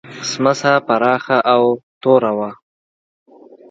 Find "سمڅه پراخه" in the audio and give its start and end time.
0.31-1.37